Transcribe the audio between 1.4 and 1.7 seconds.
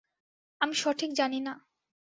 না।